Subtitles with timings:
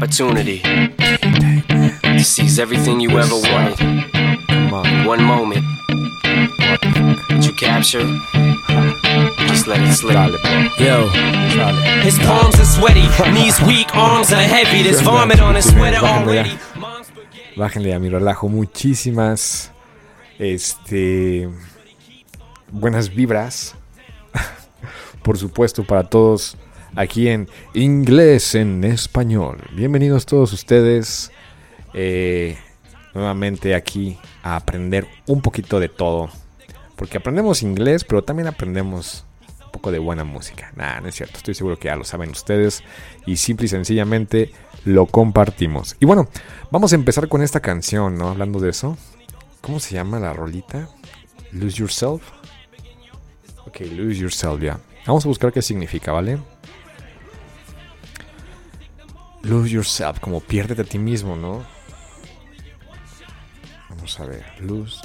[0.00, 3.76] Opportunity to seize everything you ever wanted,
[5.06, 5.62] one moment
[7.28, 8.00] that you capture,
[9.46, 10.16] just let it slip.
[10.80, 11.06] Yo,
[12.00, 14.82] his palms are sweaty, knees weak, arms are heavy.
[14.82, 16.58] There's vomit on his sweater already.
[17.56, 19.70] Bájenle a mi relajo muchísimas
[20.38, 21.50] este
[22.72, 23.74] buenas vibras.
[25.22, 26.56] Por supuesto para todos
[26.94, 29.58] aquí en inglés en español.
[29.72, 31.30] Bienvenidos todos ustedes
[31.94, 32.58] eh,
[33.14, 36.30] nuevamente aquí a aprender un poquito de todo.
[36.96, 39.24] Porque aprendemos inglés, pero también aprendemos
[39.64, 40.72] un poco de buena música.
[40.76, 41.38] Nah, no es cierto.
[41.38, 42.82] Estoy seguro que ya lo saben ustedes.
[43.26, 44.52] Y simple y sencillamente
[44.84, 45.96] lo compartimos.
[46.00, 46.28] Y bueno,
[46.70, 48.28] vamos a empezar con esta canción, ¿no?
[48.28, 48.98] Hablando de eso.
[49.60, 50.88] ¿Cómo se llama la rolita?
[51.52, 52.22] Lose Yourself.
[53.66, 54.78] Ok, Lose Yourself, ya.
[55.06, 56.38] Vamos a buscar qué significa, ¿vale?
[59.42, 61.64] Lose Yourself, como piérdete a ti mismo, ¿no?
[63.88, 64.44] Vamos a ver.
[64.60, 65.00] Lose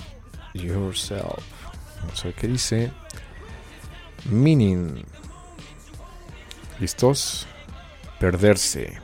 [0.53, 1.43] Yourself.
[2.01, 2.91] Vamos a ver qué dice.
[4.25, 5.03] Meaning.
[6.79, 7.47] ¿Listos?
[8.19, 8.99] Perderse.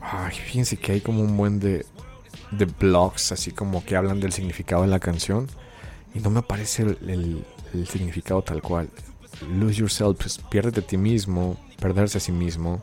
[0.00, 1.84] Ay, fíjense que hay como un buen de,
[2.50, 5.48] de blogs, así como que hablan del significado de la canción.
[6.14, 8.88] Y no me aparece el, el- el significado tal cual.
[9.48, 12.80] Lose yourself, pues piérdete a ti mismo, perderse a sí mismo.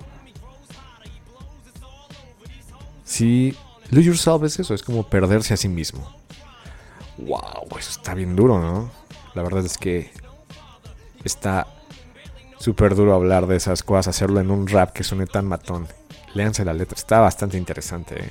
[3.03, 3.56] Sí,
[3.90, 6.12] lose yourself es eso, es como perderse a sí mismo.
[7.18, 8.92] Wow, eso está bien duro, ¿no?
[9.34, 10.12] La verdad es que
[11.24, 11.68] está
[12.59, 15.88] súper duro hablar de esas cosas, hacerlo en un rap que suene tan matón.
[16.34, 18.25] Léanse la letra, está bastante interesante.
[18.25, 18.30] ¿eh?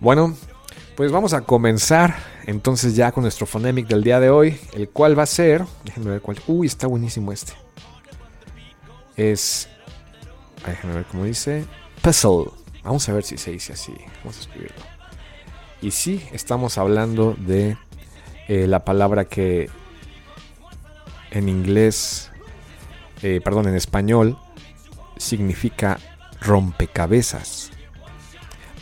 [0.00, 0.36] Bueno,
[0.96, 2.14] pues vamos a comenzar
[2.46, 6.10] entonces ya con nuestro phonemic del día de hoy, el cual va a ser, déjenme
[6.10, 7.52] ver cuál, uy, está buenísimo este.
[9.16, 9.68] Es,
[10.66, 11.64] déjenme ver cómo dice,
[12.02, 12.50] puzzle.
[12.82, 14.76] Vamos a ver si se dice así, vamos a escribirlo.
[15.80, 17.76] Y sí, estamos hablando de
[18.48, 19.70] eh, la palabra que
[21.30, 22.30] en inglés,
[23.22, 24.38] eh, perdón, en español,
[25.16, 25.98] significa
[26.40, 27.63] rompecabezas.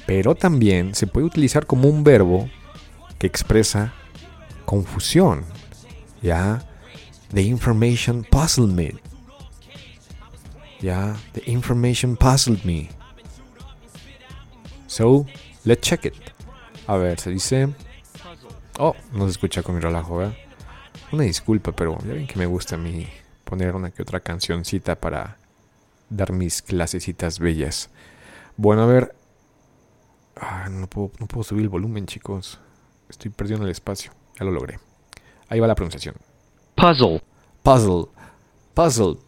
[0.07, 2.49] Pero también se puede utilizar como un verbo
[3.19, 3.95] que expresa
[4.65, 5.45] confusión.
[6.23, 6.65] ¿Ya?
[7.33, 8.95] The information puzzled me.
[10.81, 11.17] ¿Ya?
[11.33, 12.91] The information puzzled me.
[14.87, 15.27] So,
[15.65, 16.15] let's check it.
[16.87, 17.69] A ver, se dice...
[18.79, 20.35] Oh, no se escucha con mi relajo, ¿verdad?
[21.13, 23.07] Una disculpa, pero ya ven que me gusta a mí
[23.45, 25.37] poner una que otra cancioncita para
[26.09, 27.91] dar mis clasecitas bellas.
[28.57, 29.15] Bueno, a ver.
[30.45, 32.59] Ah, no, puedo, no puedo subir el volumen, chicos.
[33.09, 34.11] Estoy perdiendo el espacio.
[34.39, 34.81] Ya lo logré.
[35.49, 36.17] Ahí va la pronunciación.
[36.75, 37.23] puzzle,
[37.63, 38.07] Puzzle.
[38.75, 39.19] Puzzle.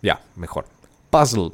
[0.00, 0.64] Ya, mejor.
[1.10, 1.52] Puzzle.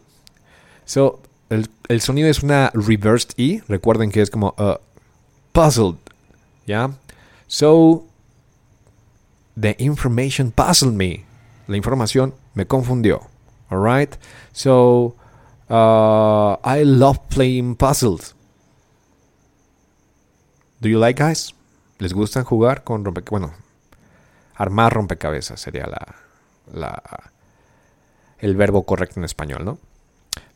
[0.84, 3.62] So, el, el sonido es una reversed E.
[3.66, 4.76] Recuerden que es como uh,
[5.52, 5.96] puzzled.
[6.68, 6.92] ¿Ya?
[7.48, 8.06] So,
[9.60, 11.24] the information puzzled me.
[11.66, 13.22] La información me confundió.
[13.70, 14.14] Alright?
[14.52, 15.16] So,
[15.68, 18.36] uh, I love playing puzzles.
[20.80, 21.54] Do you like, guys?
[21.98, 23.30] ¿Les gustan jugar con rompecabezas?
[23.30, 23.54] Bueno,
[24.54, 26.14] armar rompecabezas sería la,
[26.72, 27.02] la,
[28.38, 29.78] el verbo correcto en español, ¿no?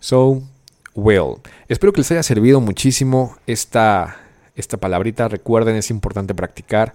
[0.01, 0.43] So,
[0.95, 1.43] well.
[1.69, 4.17] Espero que les haya servido muchísimo esta,
[4.57, 5.29] esta palabrita.
[5.29, 6.95] Recuerden, es importante practicar.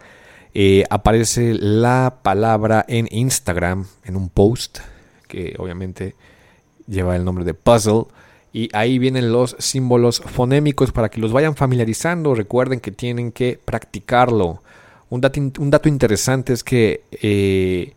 [0.55, 4.79] Eh, aparece la palabra en Instagram, en un post,
[5.27, 6.15] que obviamente
[6.87, 8.05] lleva el nombre de puzzle.
[8.51, 12.33] Y ahí vienen los símbolos fonémicos para que los vayan familiarizando.
[12.33, 14.61] Recuerden que tienen que practicarlo.
[15.09, 17.93] Un dato, interesante es que eh,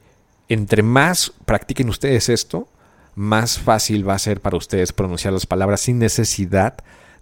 [0.49, 2.69] entre más practiquen ustedes esto,
[3.15, 6.75] más fácil va a ser para ustedes pronunciar las palabras sin necesidad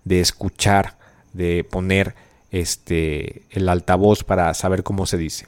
[0.04, 0.96] de escuchar,
[1.32, 2.14] de poner
[2.50, 5.46] este, el altavoz para saber cómo se dice.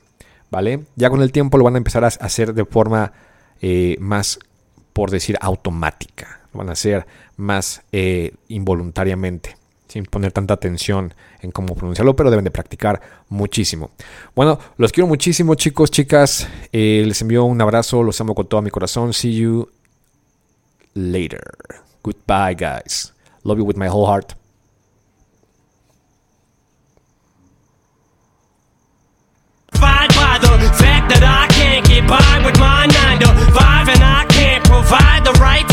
[0.51, 0.85] ¿Vale?
[0.97, 3.13] Ya con el tiempo lo van a empezar a hacer de forma
[3.63, 4.39] eh, más,
[4.93, 6.42] por decir, automática.
[6.53, 7.07] Van a hacer
[7.37, 9.57] más eh, involuntariamente,
[9.89, 13.91] sin poner tanta atención en cómo pronunciarlo, pero deben de practicar muchísimo.
[14.35, 16.49] Bueno, los quiero muchísimo, chicos, chicas.
[16.73, 19.13] Eh, les envío un abrazo, los amo con todo mi corazón.
[19.13, 19.69] See you
[20.95, 21.43] later.
[22.03, 23.13] Goodbye, guys.
[23.45, 24.35] Love you with my whole heart.